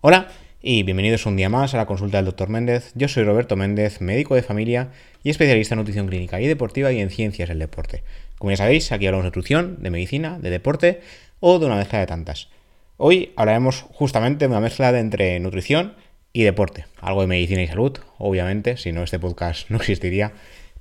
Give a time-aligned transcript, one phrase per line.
[0.00, 0.28] Hola
[0.62, 2.48] y bienvenidos un día más a la consulta del Dr.
[2.48, 2.92] Méndez.
[2.94, 4.92] Yo soy Roberto Méndez, médico de familia
[5.24, 8.04] y especialista en nutrición clínica y deportiva y en ciencias del deporte.
[8.38, 11.00] Como ya sabéis, aquí hablamos de nutrición, de medicina, de deporte
[11.40, 12.48] o de una mezcla de tantas.
[12.96, 15.94] Hoy hablaremos justamente de una mezcla de entre nutrición
[16.32, 20.30] y deporte, algo de medicina y salud, obviamente, si no este podcast no existiría,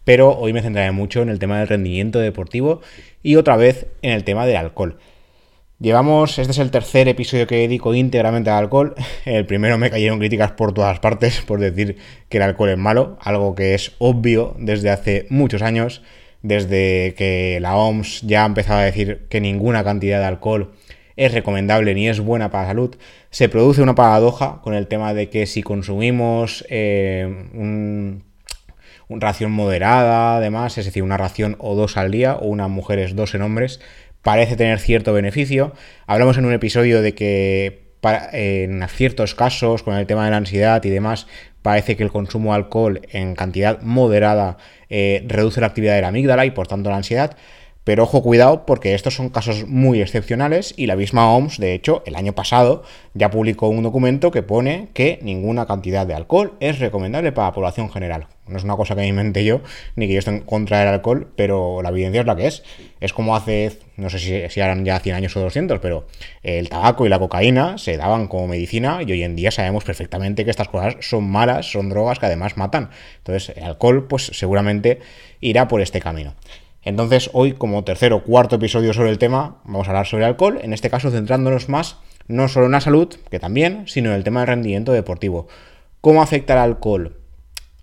[0.03, 2.81] pero hoy me centraré mucho en el tema del rendimiento deportivo
[3.23, 4.99] y otra vez en el tema del alcohol.
[5.79, 8.95] Llevamos, este es el tercer episodio que dedico íntegramente al alcohol.
[9.25, 11.97] El primero me cayeron críticas por todas partes por decir
[12.29, 16.01] que el alcohol es malo, algo que es obvio desde hace muchos años,
[16.41, 20.71] desde que la OMS ya ha empezado a decir que ninguna cantidad de alcohol
[21.15, 22.95] es recomendable ni es buena para la salud,
[23.29, 28.23] se produce una paradoja con el tema de que si consumimos eh, un,
[29.09, 33.35] ración moderada, además, es decir, una ración o dos al día, o una mujeres dos
[33.35, 33.79] en hombres,
[34.27, 35.71] parece tener cierto beneficio.
[36.05, 37.93] Hablamos en un episodio de que
[38.33, 41.27] en ciertos casos, con el tema de la ansiedad y demás,
[41.61, 44.57] parece que el consumo de alcohol en cantidad moderada
[44.89, 47.37] eh, reduce la actividad de la amígdala y por tanto la ansiedad.
[47.87, 52.03] Pero ojo, cuidado, porque estos son casos muy excepcionales y la misma OMS, de hecho,
[52.05, 56.79] el año pasado ya publicó un documento que pone que ninguna cantidad de alcohol es
[56.79, 58.27] recomendable para la población general.
[58.45, 59.61] No es una cosa que me inventé yo,
[59.95, 62.63] ni que yo esté en contra del alcohol, pero la evidencia es la que es.
[62.99, 66.07] Es como hace, no sé si, si eran ya 100 años o 200, pero
[66.43, 70.43] el tabaco y la cocaína se daban como medicina y hoy en día sabemos perfectamente
[70.43, 72.89] que estas cosas son malas, son drogas que además matan.
[73.19, 74.99] Entonces, el alcohol, pues seguramente
[75.39, 76.35] irá por este camino.
[76.87, 80.57] Entonces, hoy, como tercer o cuarto episodio sobre el tema, vamos a hablar sobre alcohol,
[80.63, 81.97] en este caso centrándonos más
[82.29, 85.49] no solo en la salud, que también, sino en el tema del rendimiento deportivo.
[85.99, 87.17] ¿Cómo afecta el alcohol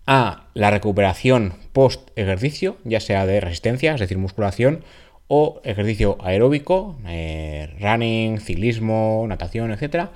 [0.06, 4.84] a la recuperación post ejercicio, ya sea de resistencia, es decir, musculación,
[5.28, 10.08] o ejercicio aeróbico, eh, running, ciclismo, natación, etc.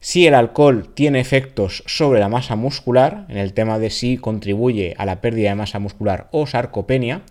[0.00, 4.96] Si el alcohol tiene efectos sobre la masa muscular, en el tema de si contribuye
[4.98, 7.22] a la pérdida de masa muscular o sarcopenia,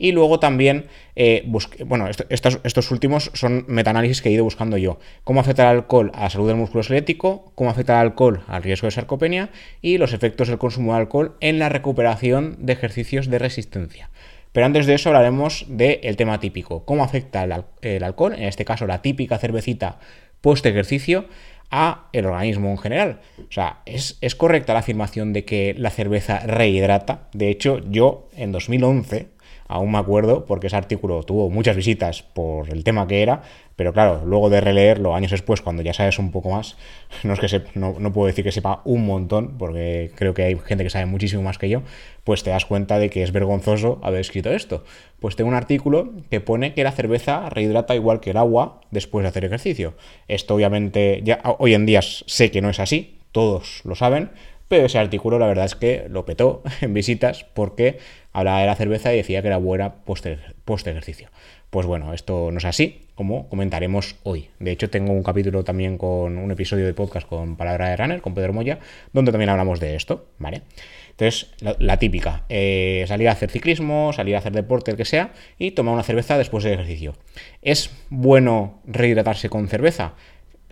[0.00, 1.46] y luego también, eh,
[1.84, 4.98] bueno, estos, últimos son metaanálisis que he ido buscando yo.
[5.24, 7.52] ¿Cómo afecta el alcohol a la salud del músculo esquelético?
[7.54, 9.50] ¿Cómo afecta el alcohol al riesgo de sarcopenia?
[9.82, 14.08] Y los efectos del consumo de alcohol en la recuperación de ejercicios de resistencia.
[14.52, 16.86] Pero antes de eso hablaremos del tema típico.
[16.86, 17.44] ¿Cómo afecta
[17.82, 19.98] el, alcohol, en este caso la típica cervecita
[20.40, 21.26] post ejercicio,
[21.70, 23.20] a el organismo en general.
[23.38, 27.28] O sea, ¿es, ¿es, correcta la afirmación de que la cerveza rehidrata.
[27.32, 29.28] De hecho, yo en 2011
[29.70, 33.42] aún me acuerdo porque ese artículo tuvo muchas visitas por el tema que era,
[33.76, 36.76] pero claro, luego de releerlo años después, cuando ya sabes un poco más,
[37.22, 40.84] no es que no, puedo decir que sepa un montón, porque creo que hay gente
[40.84, 41.82] que sabe muchísimo más que yo,
[42.24, 44.84] pues te das cuenta de que es vergonzoso haber escrito esto.
[45.20, 49.22] Pues tengo un artículo que pone que la cerveza rehidrata igual que el agua después
[49.22, 49.94] de hacer ejercicio.
[50.28, 54.30] Esto obviamente ya hoy en día sé que no es así, todos lo saben,
[54.70, 57.98] pero ese artículo la verdad es que lo petó en visitas porque
[58.32, 61.28] hablaba de la cerveza y decía que era buena post ejercicio.
[61.70, 64.48] Pues bueno, esto no es así, como comentaremos hoy.
[64.60, 68.20] De hecho, tengo un capítulo también con un episodio de podcast con Palabra de Runner,
[68.20, 68.78] con Pedro Moya,
[69.12, 70.62] donde también hablamos de esto, ¿vale?
[71.10, 71.50] Entonces,
[71.80, 75.72] la, típica, eh, salir a hacer ciclismo, salir a hacer deporte, el que sea, y
[75.72, 77.14] tomar una cerveza después del ejercicio.
[77.60, 80.14] ¿Es bueno rehidratarse con cerveza?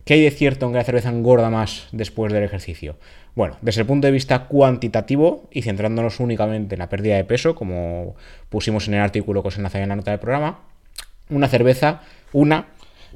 [0.09, 2.97] ¿Qué hay de cierto en que la cerveza engorda más después del ejercicio?
[3.35, 7.55] Bueno, desde el punto de vista cuantitativo y centrándonos únicamente en la pérdida de peso,
[7.55, 8.17] como
[8.49, 10.61] pusimos en el artículo que os enlace en la nota del programa,
[11.29, 12.01] una cerveza,
[12.33, 12.69] una,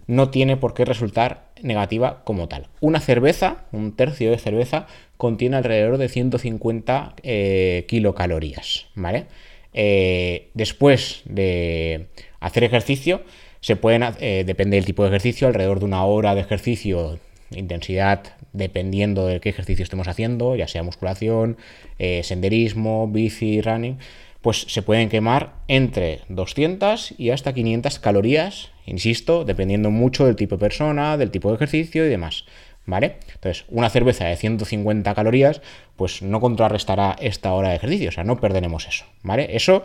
[0.06, 2.68] no tiene por qué resultar negativa como tal.
[2.80, 4.86] Una cerveza, un tercio de cerveza,
[5.16, 9.28] contiene alrededor de 150 eh, kilocalorías, ¿vale?
[9.72, 13.22] Eh, después de hacer ejercicio,
[13.62, 17.18] se pueden, eh, depende del tipo de ejercicio, alrededor de una hora de ejercicio,
[17.52, 21.56] intensidad dependiendo de qué ejercicio estemos haciendo, ya sea musculación,
[21.98, 23.98] eh, senderismo, bici, running,
[24.40, 30.56] pues se pueden quemar entre 200 y hasta 500 calorías, insisto, dependiendo mucho del tipo
[30.56, 32.44] de persona, del tipo de ejercicio y demás.
[32.84, 33.18] ¿Vale?
[33.32, 35.62] Entonces, una cerveza de 150 calorías,
[35.94, 39.54] pues no contrarrestará esta hora de ejercicio, o sea, no perderemos eso, ¿vale?
[39.54, 39.84] Eso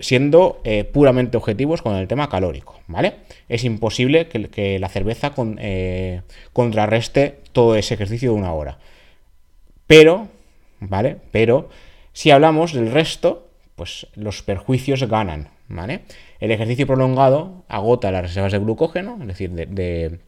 [0.00, 3.14] siendo eh, puramente objetivos con el tema calórico, ¿vale?
[3.48, 6.22] Es imposible que, la cerveza eh,
[6.52, 8.78] contrarreste todo ese ejercicio de una hora.
[9.86, 10.28] Pero,
[10.80, 11.16] ¿vale?
[11.32, 11.70] Pero,
[12.12, 16.00] si hablamos del resto, pues los perjuicios ganan, ¿vale?
[16.40, 20.20] El ejercicio prolongado agota las reservas de glucógeno, es decir, de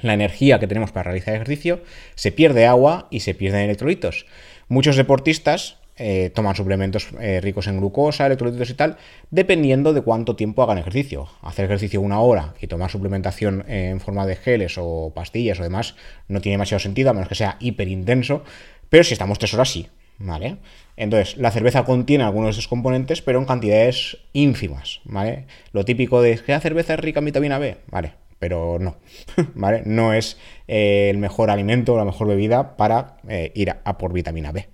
[0.00, 1.82] la energía que tenemos para realizar ejercicio,
[2.14, 4.26] se pierde agua y se pierden electrolitos.
[4.68, 8.96] Muchos deportistas eh, toman suplementos eh, ricos en glucosa, electrolitos y tal,
[9.30, 11.28] dependiendo de cuánto tiempo hagan ejercicio.
[11.42, 15.94] Hacer ejercicio una hora y tomar suplementación en forma de geles o pastillas o demás
[16.26, 18.42] no tiene demasiado sentido, a menos que sea hiper intenso,
[18.88, 19.88] pero si estamos tres horas sí,
[20.18, 20.56] ¿vale?
[20.96, 25.46] Entonces, la cerveza contiene algunos de esos componentes, pero en cantidades ínfimas, ¿vale?
[25.72, 28.14] Lo típico de que la cerveza es rica en vitamina B, ¿vale?
[28.40, 28.96] Pero no,
[29.54, 29.82] ¿vale?
[29.86, 33.18] No es eh, el mejor alimento o la mejor bebida para
[33.54, 34.73] ir a por vitamina B.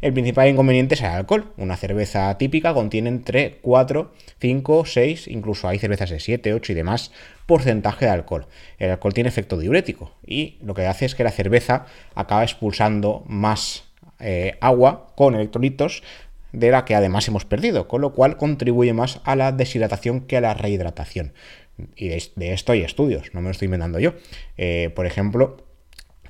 [0.00, 1.52] El principal inconveniente es el alcohol.
[1.56, 6.74] Una cerveza típica contiene entre 4, 5, 6, incluso hay cervezas de 7, 8 y
[6.74, 7.12] demás
[7.46, 8.46] porcentaje de alcohol.
[8.78, 13.24] El alcohol tiene efecto diurético y lo que hace es que la cerveza acaba expulsando
[13.26, 13.84] más
[14.18, 16.02] eh, agua con electrolitos
[16.52, 20.38] de la que además hemos perdido, con lo cual contribuye más a la deshidratación que
[20.38, 21.32] a la rehidratación.
[21.94, 24.14] Y de, esto hay estudios, no me lo estoy inventando yo.
[24.56, 25.65] Eh, por ejemplo,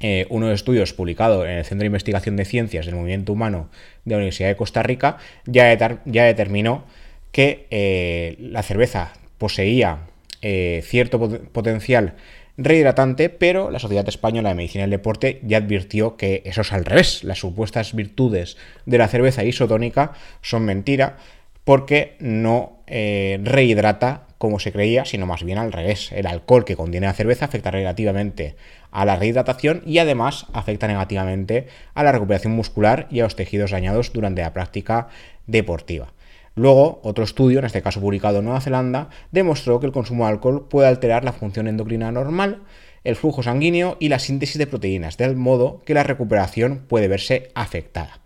[0.00, 3.32] eh, uno de los estudios publicado en el Centro de Investigación de Ciencias del Movimiento
[3.32, 3.70] Humano
[4.04, 5.64] de la Universidad de Costa Rica ya,
[6.04, 6.84] determinó
[7.32, 9.98] que eh, la cerveza poseía
[10.42, 11.18] eh, cierto
[11.52, 12.14] potencial
[12.58, 16.84] rehidratante, pero la Sociedad Española de Medicina del Deporte ya advirtió que eso es al
[16.84, 17.22] revés.
[17.24, 18.56] Las supuestas virtudes
[18.86, 21.18] de la cerveza isotónica son mentira
[21.64, 26.12] porque no rehidrata como se creía, sino más bien al revés.
[26.12, 28.54] El alcohol que contiene la cerveza afecta relativamente
[28.96, 33.72] a la rehidratación y además afecta negativamente a la recuperación muscular y a los tejidos
[33.72, 35.08] dañados durante la práctica
[35.46, 36.14] deportiva.
[36.54, 40.30] Luego, otro estudio, en este caso publicado en Nueva Zelanda, demostró que el consumo de
[40.30, 42.62] alcohol puede alterar la función endocrina normal,
[43.04, 47.50] el flujo sanguíneo y la síntesis de proteínas, del modo que la recuperación puede verse
[47.54, 48.20] afectada.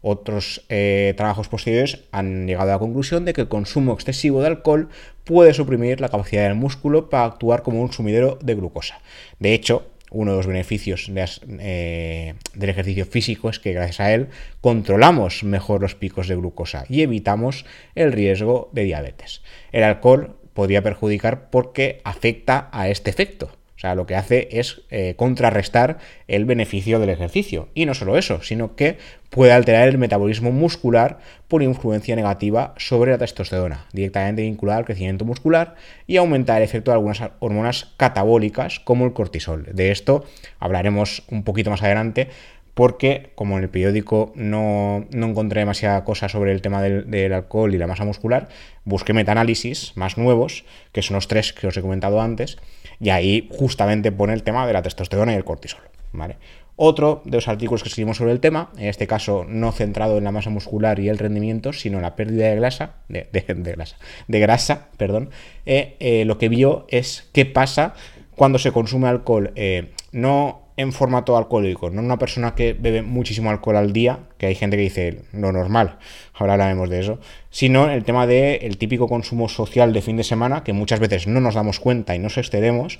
[0.00, 4.46] Otros eh, trabajos posteriores han llegado a la conclusión de que el consumo excesivo de
[4.46, 4.88] alcohol
[5.24, 9.00] puede suprimir la capacidad del músculo para actuar como un sumidero de glucosa.
[9.38, 14.28] De hecho, uno de los beneficios eh, del ejercicio físico es que gracias a él
[14.60, 17.64] controlamos mejor los picos de glucosa y evitamos
[17.94, 19.42] el riesgo de diabetes.
[19.72, 25.14] El alcohol podría perjudicar porque afecta a este efecto sea, lo que hace es eh,
[25.16, 25.98] contrarrestar
[26.28, 27.68] el beneficio del ejercicio.
[27.74, 28.98] Y no solo eso, sino que
[29.30, 31.18] puede alterar el metabolismo muscular
[31.48, 35.74] por influencia negativa sobre la testosterona, directamente vinculada al crecimiento muscular
[36.06, 39.66] y aumentar el efecto de algunas hormonas catabólicas como el cortisol.
[39.72, 40.24] De esto
[40.60, 42.28] hablaremos un poquito más adelante,
[42.74, 47.78] porque como en el periódico no, encontré demasiada cosa sobre el tema del, alcohol y
[47.78, 48.48] la masa muscular,
[48.84, 52.58] busqué metaanálisis más nuevos, que son los tres que os he comentado antes,
[53.00, 55.82] y ahí justamente pone el tema de la testosterona y el cortisol.
[56.12, 56.36] ¿vale?
[56.76, 60.24] Otro de los artículos que escribimos sobre el tema, en este caso no centrado en
[60.24, 63.28] la masa muscular y el rendimiento, sino en la pérdida de grasa, de,
[63.76, 65.30] grasa, de grasa, perdón,
[65.66, 67.94] eh, eh, lo que vio es qué pasa
[68.34, 73.50] cuando se consume alcohol, eh, no en formato alcohólico, no una persona que bebe muchísimo
[73.50, 75.98] alcohol al día, que hay gente que dice lo normal,
[76.34, 80.64] ahora hablaremos de eso, sino el tema del típico consumo social de fin de semana,
[80.64, 82.98] que muchas veces no nos damos cuenta y nos excedemos,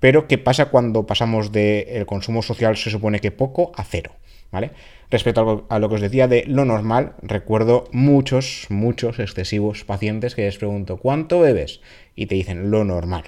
[0.00, 4.12] pero ¿qué pasa cuando pasamos del consumo social, se supone que poco, a cero?
[4.50, 4.70] ¿Vale?
[5.10, 10.42] Respecto a lo que os decía de lo normal, recuerdo muchos, muchos excesivos pacientes que
[10.42, 11.80] les pregunto, ¿cuánto bebes?
[12.14, 13.24] Y te dicen lo normal.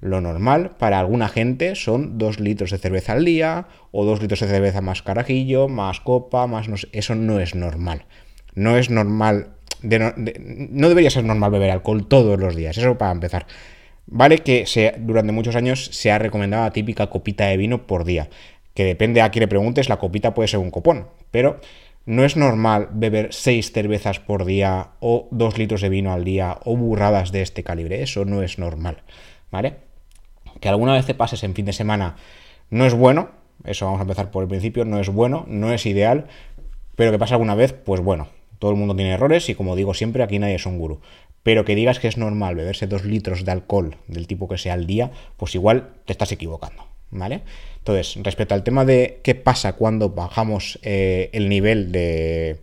[0.00, 4.40] Lo normal para alguna gente son dos litros de cerveza al día o dos litros
[4.40, 8.04] de cerveza más carajillo, más copa, más no Eso no es normal.
[8.54, 9.48] No es normal.
[9.82, 12.78] no, debería ser normal beber alcohol todos los días.
[12.78, 13.46] Eso para empezar.
[14.06, 14.64] Vale que
[15.00, 18.28] durante muchos años se ha recomendado la típica copita de vino por día.
[18.74, 21.08] Que depende a quién le preguntes, la copita puede ser un copón.
[21.32, 21.60] Pero
[22.06, 26.58] no es normal beber seis cervezas por día o dos litros de vino al día
[26.64, 28.02] o burradas de este calibre.
[28.02, 29.02] Eso no es normal.
[29.50, 29.87] ¿Vale?
[30.60, 32.16] Que alguna vez te pases en fin de semana
[32.70, 33.30] no es bueno,
[33.64, 36.26] eso vamos a empezar por el principio, no es bueno, no es ideal,
[36.96, 39.94] pero que pasa alguna vez, pues bueno, todo el mundo tiene errores y como digo
[39.94, 41.00] siempre, aquí nadie es un gurú.
[41.42, 44.74] Pero que digas que es normal beberse dos litros de alcohol del tipo que sea
[44.74, 47.42] al día, pues igual te estás equivocando, ¿vale?
[47.78, 52.60] Entonces, respecto al tema de qué pasa cuando bajamos eh, el nivel de,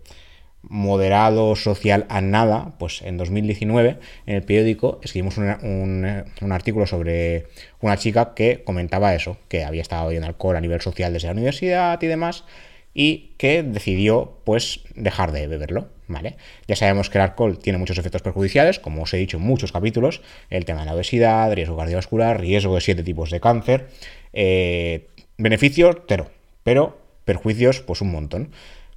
[0.69, 7.47] moderado social a nada, pues en 2019 en el periódico escribimos un, artículo sobre
[7.81, 11.33] una chica que comentaba eso, que había estado en alcohol a nivel social desde la
[11.33, 12.45] universidad y demás,
[12.93, 16.37] y que decidió pues dejar de beberlo, ¿vale?
[16.67, 19.71] Ya sabemos que el alcohol tiene muchos efectos perjudiciales, como os he dicho en muchos
[19.71, 23.89] capítulos, el tema de la obesidad, riesgo cardiovascular, riesgo de siete tipos de cáncer,
[24.31, 25.07] eh,
[25.37, 26.31] beneficios cero,
[26.63, 28.51] pero perjuicios pues un montón.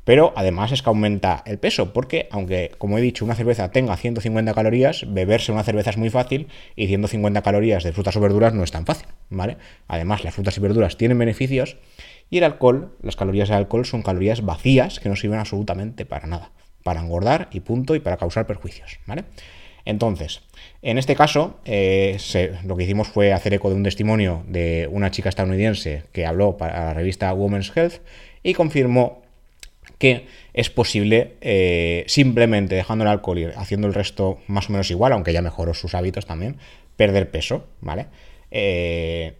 [0.09, 3.95] Pero además es que aumenta el peso, porque aunque, como he dicho, una cerveza tenga
[3.95, 8.55] 150 calorías, beberse una cerveza es muy fácil y 150 calorías de frutas o verduras
[8.55, 9.59] no es tan fácil, ¿vale?
[9.87, 11.77] Además, las frutas y verduras tienen beneficios
[12.31, 16.27] Y el alcohol, las calorías del alcohol son calorías vacías que no sirven absolutamente para
[16.27, 16.53] nada,
[16.85, 19.25] para engordar y punto y para causar perjuicios, ¿vale?
[19.85, 20.41] Entonces,
[20.81, 22.17] en este caso, eh,
[22.65, 26.57] lo que hicimos fue hacer eco de un testimonio de una chica estadounidense que habló
[26.57, 28.01] para la revista Women's Health
[28.43, 29.28] y confirmó
[29.99, 34.91] que es posible eh, simplemente dejando el alcohol y haciendo el resto más o menos
[34.91, 36.57] igual, aunque ya mejoró sus hábitos también,
[36.97, 38.07] perder peso, ¿vale?
[38.51, 39.35] Eh,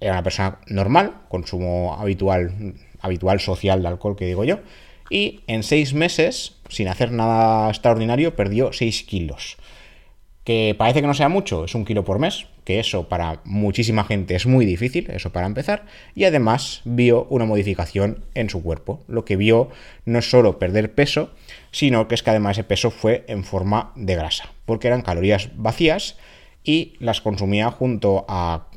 [0.00, 4.60] era una persona normal, consumo habitual, habitual social de alcohol, que digo yo,
[5.10, 9.58] y en seis meses, sin hacer nada extraordinario, perdió 6 kilos
[10.44, 14.04] que parece que no sea mucho, es un kilo por mes, que eso para muchísima
[14.04, 19.02] gente es muy difícil, eso para empezar, y además vio una modificación en su cuerpo.
[19.06, 19.68] Lo que vio
[20.06, 21.30] no es solo perder peso,
[21.70, 25.50] sino que es que además ese peso fue en forma de grasa, porque eran calorías
[25.56, 26.16] vacías
[26.64, 28.68] y las consumía junto a,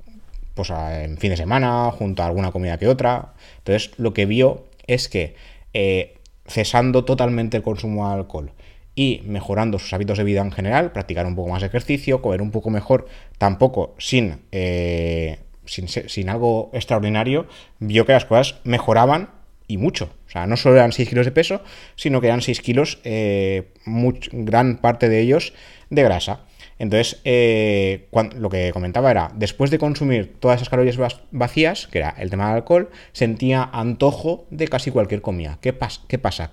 [0.54, 3.34] pues en fin de semana, junto a alguna comida que otra.
[3.60, 5.36] Entonces lo que vio es que
[5.74, 8.52] eh, cesando totalmente el consumo de alcohol,
[8.98, 12.50] y mejorando sus hábitos de vida en general, practicar un poco más ejercicio, comer un
[12.50, 17.46] poco mejor, tampoco sin, eh, sin, algo extraordinario,
[17.78, 19.30] vio que las cosas mejoraban
[19.68, 20.10] y mucho.
[20.26, 21.62] O sea, no solo eran 6 kilos de peso,
[21.96, 25.54] sino que eran 6 kilos, eh, gran parte de ellos
[25.92, 26.42] de grasa.
[26.80, 30.98] Entonces, eh, lo que comentaba era, después de consumir todas esas calorías
[31.30, 35.60] vacías, que era el tema del alcohol, sentía antojo de casi cualquier comida.
[35.62, 35.76] ¿Qué,
[36.08, 36.50] qué pasa?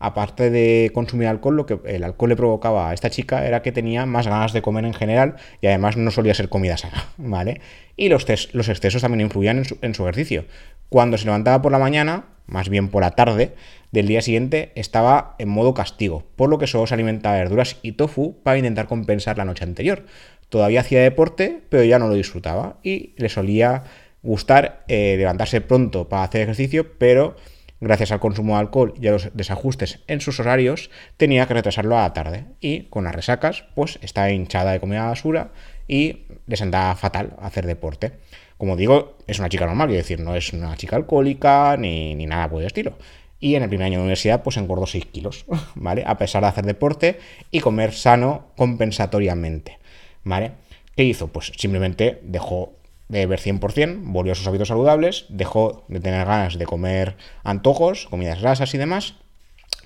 [0.00, 3.70] Aparte de consumir alcohol, lo que el alcohol le provocaba a esta chica era que
[3.70, 7.60] tenía más ganas de comer en general y además no solía ser comida sana, ¿vale?
[7.96, 10.46] Y los, excesos también influían en su, en su ejercicio.
[10.88, 13.52] Cuando se levantaba por la mañana, más bien por la tarde
[13.92, 17.76] del día siguiente, estaba en modo castigo, por lo que solo se alimentaba de verduras
[17.82, 20.06] y tofu para intentar compensar la noche anterior.
[20.48, 23.84] Todavía hacía deporte, pero ya no lo disfrutaba y le solía
[24.22, 27.36] gustar eh, levantarse pronto para hacer ejercicio, pero
[27.80, 31.96] gracias al consumo de alcohol y a los desajustes en sus horarios, tenía que retrasarlo
[31.98, 32.44] a la tarde.
[32.60, 35.52] Y con las resacas, pues está hinchada de comida basura
[35.88, 38.12] y le sentaba fatal hacer deporte.
[38.58, 42.26] Como digo, es una chica normal, quiero decir, no es una chica alcohólica ni, ni
[42.26, 42.98] nada por el estilo.
[43.40, 46.04] Y en el primer año de universidad, pues engordó 6 kilos, ¿vale?
[46.06, 47.18] A pesar de hacer deporte
[47.50, 49.78] y comer sano compensatoriamente,
[50.24, 50.52] ¿vale?
[50.94, 51.28] ¿Qué hizo?
[51.28, 52.74] Pues simplemente dejó
[53.10, 58.06] de ver 100%, volvió a sus hábitos saludables, dejó de tener ganas de comer antojos,
[58.08, 59.14] comidas grasas y demás,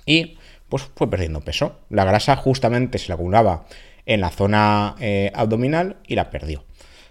[0.05, 0.37] y
[0.69, 1.79] pues fue perdiendo peso.
[1.89, 3.65] La grasa justamente se le acumulaba
[4.05, 6.63] en la zona eh, abdominal y la perdió.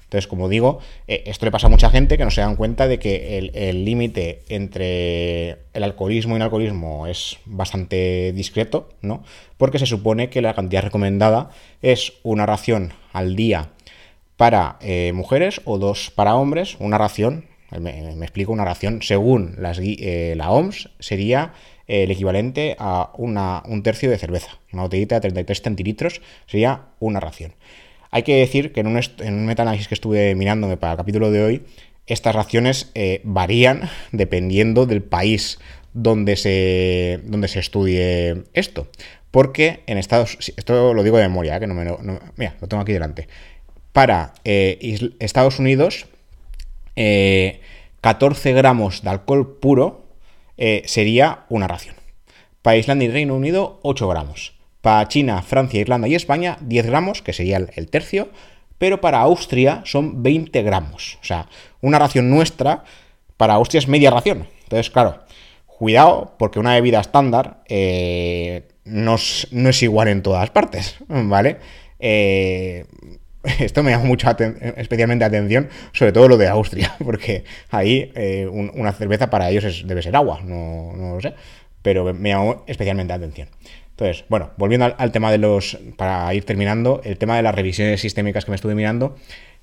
[0.05, 0.79] Entonces, como digo,
[1.09, 3.85] eh, esto le pasa a mucha gente que no se dan cuenta de que el
[3.85, 9.25] límite entre el alcoholismo y el alcoholismo es bastante discreto, ¿no?
[9.57, 11.51] Porque se supone que la cantidad recomendada
[11.83, 13.71] es una ración al día
[14.37, 17.47] para eh, mujeres o dos para hombres, una ración,
[17.79, 21.53] me, explico, una ración según eh, la OMS sería
[21.87, 24.59] el equivalente a una, un tercio de cerveza.
[24.73, 27.55] Una botellita de 33 centilitros sería una ración.
[28.11, 31.45] Hay que decir que en un, en un que estuve mirándome para el capítulo de
[31.45, 31.63] hoy,
[32.07, 35.59] estas raciones eh, varían dependiendo del país
[35.95, 38.89] donde se, donde se estudie esto.
[39.31, 41.85] Porque en Estados esto lo digo de memoria, que no me
[42.37, 43.27] mira, lo tengo aquí delante
[43.95, 46.07] para eh, Estados Unidos,
[46.97, 50.09] 14 eh, gramos de alcohol puro
[50.59, 51.95] eh, sería una ración.
[52.61, 54.55] Para Islandia y Reino Unido, 8 gramos.
[54.81, 58.31] Para China, Francia, Irlanda y España, 10 gramos, que sería el, tercio.
[58.79, 61.19] Pero para Austria son 20 gramos.
[61.23, 61.49] O sea,
[61.81, 62.83] una ración nuestra
[63.37, 64.49] para Austria es media ración.
[64.65, 65.21] Entonces, claro,
[65.67, 67.63] cuidado, porque una bebida estándar
[68.85, 69.17] no,
[69.53, 71.59] no, es igual en todas partes, ¿vale?
[72.01, 72.87] Eh,
[73.59, 74.29] esto me llama mucho
[74.77, 80.03] especialmente atención, sobre todo lo de Austria, porque ahí eh, una cerveza para ellos debe
[80.03, 81.35] ser agua, no, lo sé,
[81.83, 83.49] pero me llamó especialmente atención.
[83.91, 88.01] Entonces, bueno, volviendo al, tema de los, para ir terminando, el tema de las revisiones
[88.01, 89.17] sistémicas que me estuve mirando,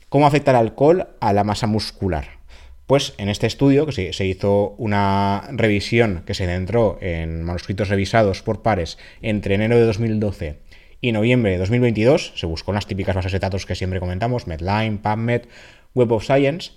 [0.07, 2.39] ¿cómo afecta el alcohol a la masa muscular?
[2.87, 7.89] Pues en este estudio, que se, se hizo una revisión que se centró en manuscritos
[7.89, 10.59] revisados por pares entre enero de 2012
[11.01, 14.99] y noviembre de 2022 se buscó las típicas bases de datos que siempre comentamos, Medline,
[14.99, 15.41] PubMed,
[15.95, 16.71] Web of Science,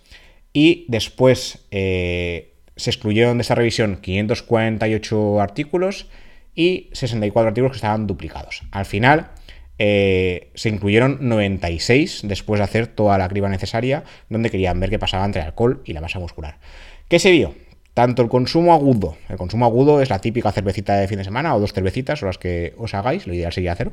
[0.53, 6.07] y después eh, se excluyeron de esa revisión 548 artículos
[6.55, 8.63] y 64 artículos que estaban duplicados.
[8.71, 9.31] Al final
[9.79, 14.99] eh, se incluyeron 96 después de hacer toda la criba necesaria, donde querían ver qué
[14.99, 16.59] pasaba entre el alcohol y la masa muscular.
[17.09, 17.55] ¿Qué se vio?
[17.95, 21.55] Tanto el consumo agudo, el consumo agudo es la típica cervecita de fin de semana
[21.55, 23.93] o dos cervecitas o las que os hagáis, lo ideal sería cero,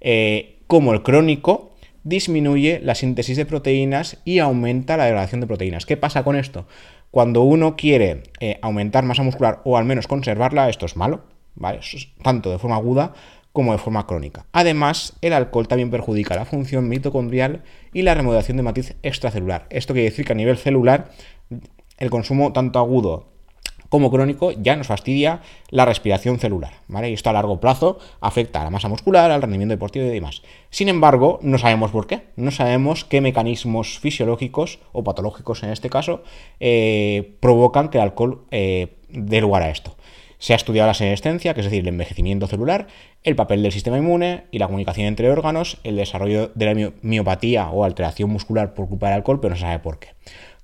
[0.00, 1.72] eh, como el crónico
[2.04, 5.84] disminuye la síntesis de proteínas y aumenta la degradación de proteínas.
[5.84, 6.66] ¿Qué pasa con esto?
[7.10, 11.24] Cuando uno quiere eh, aumentar masa muscular o al menos conservarla, esto es malo,
[11.56, 11.80] ¿vale?
[12.22, 13.14] tanto de forma aguda
[13.52, 14.46] como de forma crónica.
[14.52, 19.66] Además, el alcohol también perjudica la función mitocondrial y la remodelación de matriz extracelular.
[19.70, 21.10] Esto quiere decir que a nivel celular,
[21.98, 23.29] el consumo tanto agudo
[23.90, 27.10] como crónico ya nos fastidia la respiración celular, ¿vale?
[27.10, 30.42] Y esto a largo plazo afecta a la masa muscular, al rendimiento deportivo y demás.
[30.70, 35.90] Sin embargo, no sabemos por qué, no sabemos qué mecanismos fisiológicos o patológicos en este
[35.90, 36.22] caso
[36.60, 39.96] eh, provocan que el alcohol eh, dé lugar a esto.
[40.38, 42.86] Se ha estudiado la senescencia, que es decir, el envejecimiento celular,
[43.24, 47.68] el papel del sistema inmune y la comunicación entre órganos, el desarrollo de la miopatía
[47.68, 50.08] o alteración muscular por culpa del alcohol, pero no se sabe por qué.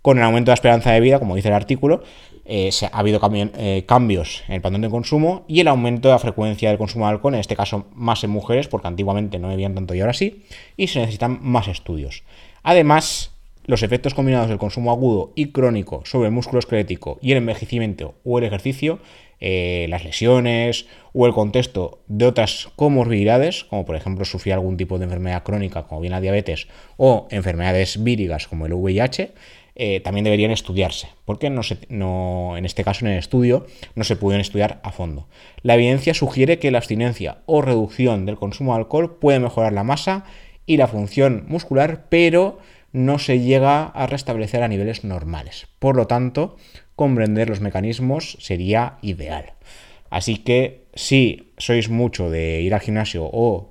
[0.07, 2.01] Con el aumento de la esperanza de vida, como dice el artículo,
[2.45, 6.15] eh, se, ha habido eh, cambios en el patrón de consumo y el aumento de
[6.15, 9.49] la frecuencia del consumo de alcohol, en este caso más en mujeres, porque antiguamente no
[9.49, 10.45] bebían tanto y ahora sí,
[10.77, 12.23] y se necesitan más estudios.
[12.63, 13.33] Además,
[13.65, 18.15] los efectos combinados del consumo agudo y crónico sobre el músculo esquelético y el envejecimiento
[18.25, 19.01] o el ejercicio,
[19.41, 24.99] eh, las lesiones o el contexto de otras comorbilidades, como por ejemplo sufrir algún tipo
[24.99, 29.33] de enfermedad crónica como bien la diabetes o enfermedades vírigas como el VIH,
[29.77, 34.17] eh, también deberían estudiarse, porque no, no en este caso en el estudio no se
[34.17, 35.29] pudieron estudiar a fondo.
[35.63, 39.85] La evidencia sugiere que la abstinencia o reducción del consumo de alcohol puede mejorar la
[39.85, 40.25] masa
[40.65, 42.59] y la función muscular, pero
[42.93, 45.69] no se llega a restablecer a niveles normales.
[45.79, 46.57] Por lo tanto,
[46.95, 49.53] comprender los mecanismos sería ideal.
[50.09, 53.69] Así que si sois mucho de ir al gimnasio o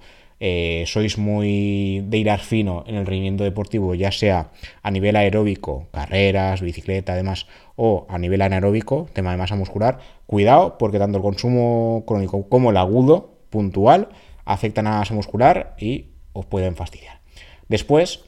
[0.47, 4.51] eh, sois muy de ir fino en el rendimiento deportivo, ya sea
[4.83, 9.97] a nivel aeróbico, carreras, bicicleta, además, o a nivel anaeróbico, tema de masa muscular,
[10.27, 14.09] cuidado porque tanto el consumo crónico como el agudo, puntual,
[14.45, 17.21] afectan a la masa muscular y os pueden fastidiar.
[17.67, 18.23] Después,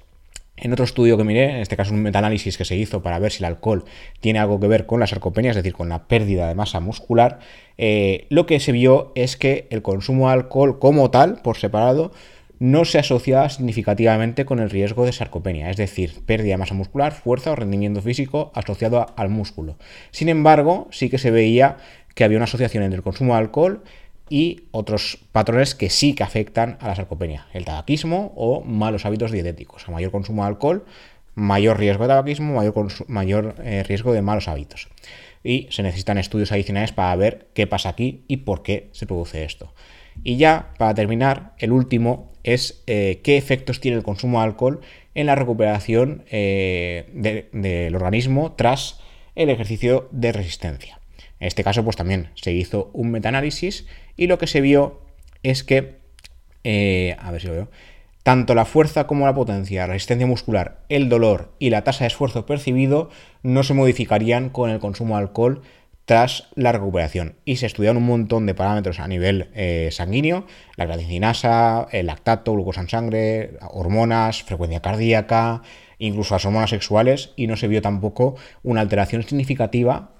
[0.57, 3.31] en otro estudio que miré, en este caso un metaanálisis que se hizo para ver
[3.31, 3.85] si el alcohol
[4.19, 7.39] tiene algo que ver con la sarcopenia, es decir, con la pérdida de masa muscular,
[7.77, 12.11] eh, lo que se vio es que el consumo de alcohol como tal, por separado,
[12.59, 17.13] no se asociaba significativamente con el riesgo de sarcopenia, es decir, pérdida de masa muscular,
[17.13, 19.77] fuerza o rendimiento físico asociado al músculo.
[20.09, 21.77] Sin embargo, sí que se veía
[22.15, 23.83] que había una asociación entre el consumo de alcohol
[24.29, 29.31] y otros patrones que sí que afectan a la sarcopenia, el tabaquismo o malos hábitos
[29.31, 29.87] dietéticos.
[29.87, 30.85] A mayor consumo de alcohol,
[31.35, 32.73] mayor riesgo de tabaquismo, mayor,
[33.07, 34.87] mayor eh, riesgo de malos hábitos.
[35.43, 39.43] Y se necesitan estudios adicionales para ver qué pasa aquí y por qué se produce
[39.43, 39.73] esto.
[40.23, 44.81] Y ya, para terminar, el último es eh, qué efectos tiene el consumo de alcohol
[45.13, 48.99] en la recuperación eh, del organismo tras
[49.35, 50.99] el ejercicio de resistencia.
[51.39, 55.01] En este caso, pues también se hizo un metaanálisis y lo que se vio
[55.43, 55.99] es que,
[56.63, 57.69] eh, a ver si lo veo,
[58.23, 62.09] tanto la fuerza como la potencia, la resistencia muscular, el dolor y la tasa de
[62.09, 63.09] esfuerzo percibido
[63.41, 65.61] no se modificarían con el consumo de alcohol
[66.03, 67.35] tras la recuperación.
[67.45, 70.45] Y se estudiaron un montón de parámetros a nivel eh, sanguíneo,
[70.75, 75.61] la graticinasa, el lactato, glucosa en sangre, hormonas, frecuencia cardíaca,
[75.99, 80.16] incluso las hormonas sexuales, y no se vio tampoco una alteración significativa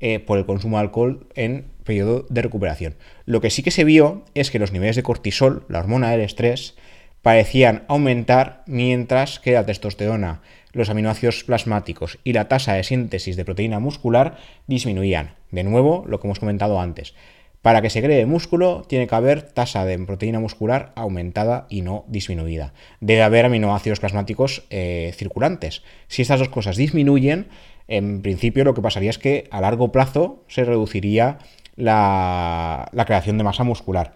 [0.00, 2.96] eh, por el consumo de alcohol en periodo de recuperación.
[3.26, 6.20] Lo que sí que se vio es que los niveles de cortisol, la hormona del
[6.20, 6.74] estrés,
[7.22, 13.44] parecían aumentar mientras que la testosterona, los aminoácidos plasmáticos y la tasa de síntesis de
[13.44, 15.34] proteína muscular disminuían.
[15.50, 17.14] De nuevo, lo que hemos comentado antes.
[17.62, 22.04] Para que se cree músculo, tiene que haber tasa de proteína muscular aumentada y no
[22.08, 22.74] disminuida.
[23.00, 25.82] Debe haber aminoácidos plasmáticos eh, circulantes.
[26.08, 27.46] Si estas dos cosas disminuyen,
[27.88, 31.38] en principio lo que pasaría es que a largo plazo se reduciría
[31.76, 34.14] la, creación de masa muscular.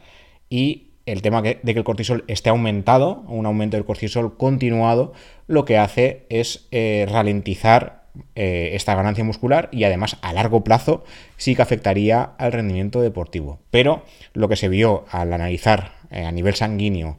[0.49, 5.13] Y el tema de que el cortisol esté aumentado, un aumento del cortisol continuado,
[5.47, 8.05] lo que hace es eh, ralentizar
[8.35, 11.05] eh, esta ganancia muscular y además a largo plazo
[11.37, 13.59] sí que afectaría al rendimiento deportivo.
[13.71, 14.03] Pero
[14.35, 17.19] lo que se vio al analizar eh, a nivel sanguíneo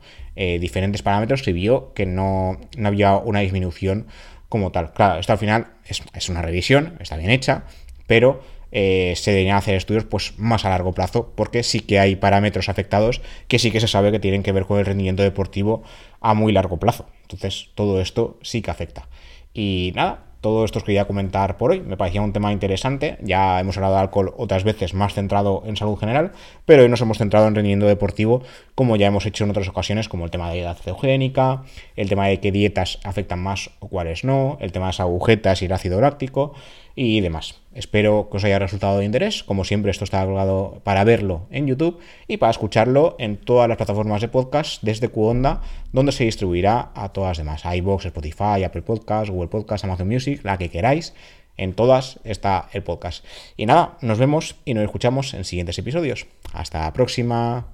[0.61, 4.07] diferentes parámetros, se vio que no, no había una disminución
[4.49, 4.91] como tal.
[4.93, 7.63] Claro, esto al final es, una revisión, está bien hecha,
[8.07, 12.15] pero eh, se deberían hacer estudios pues, más a largo plazo, porque sí que hay
[12.15, 15.83] parámetros afectados que sí que se sabe que tienen que ver con el rendimiento deportivo
[16.19, 17.07] a muy largo plazo.
[17.21, 19.07] Entonces, todo esto sí que afecta.
[19.53, 21.81] Y nada, todo esto os quería comentar por hoy.
[21.81, 23.17] Me parecía un tema interesante.
[23.21, 26.31] Ya hemos hablado de alcohol otras veces más centrado en salud general,
[26.65, 28.41] pero hoy nos hemos centrado en rendimiento deportivo,
[28.75, 31.63] como ya hemos hecho en otras ocasiones, como el tema de edad cetogénica,
[31.95, 35.61] el tema de qué dietas afectan más o cuáles no, el tema de las agujetas
[35.61, 36.53] y el ácido láctico
[37.01, 37.55] y demás.
[37.73, 39.41] Espero que os haya resultado de interés.
[39.43, 43.77] Como siempre, esto está colgado para verlo en YouTube y para escucharlo en todas las
[43.77, 45.61] plataformas de podcast desde Qonda,
[45.93, 50.41] donde se distribuirá a todas las demás: iBox, Spotify, Apple Podcasts, Google Podcasts, Amazon Music,
[50.43, 51.13] la que queráis.
[51.55, 53.25] en todas está el podcast.
[53.55, 56.25] Y nada, nos vemos y nos escuchamos en siguientes episodios.
[56.51, 57.67] Hasta la próxima.